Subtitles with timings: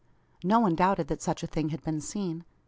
[0.43, 2.43] No one doubted that such a thing had been seen.